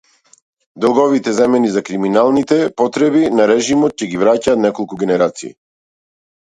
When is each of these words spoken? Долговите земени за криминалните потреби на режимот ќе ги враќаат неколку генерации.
Долговите 0.85 1.33
земени 1.39 1.69
за 1.75 1.83
криминалните 1.91 2.59
потреби 2.83 3.23
на 3.37 3.49
режимот 3.55 4.01
ќе 4.05 4.11
ги 4.15 4.21
враќаат 4.27 4.67
неколку 4.69 5.03
генерации. 5.07 5.57